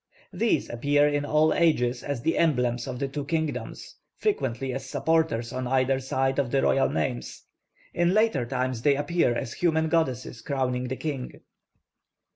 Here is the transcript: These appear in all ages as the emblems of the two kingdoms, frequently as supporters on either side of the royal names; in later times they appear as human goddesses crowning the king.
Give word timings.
These 0.33 0.67
appear 0.67 1.07
in 1.07 1.25
all 1.25 1.53
ages 1.53 2.01
as 2.01 2.23
the 2.23 2.35
emblems 2.35 2.87
of 2.87 2.97
the 2.97 3.07
two 3.07 3.23
kingdoms, 3.23 3.97
frequently 4.15 4.73
as 4.73 4.83
supporters 4.89 5.53
on 5.53 5.67
either 5.67 5.99
side 5.99 6.39
of 6.39 6.49
the 6.49 6.63
royal 6.63 6.89
names; 6.89 7.43
in 7.93 8.11
later 8.15 8.43
times 8.47 8.81
they 8.81 8.95
appear 8.95 9.35
as 9.35 9.53
human 9.53 9.89
goddesses 9.89 10.41
crowning 10.41 10.87
the 10.87 10.95
king. 10.95 11.41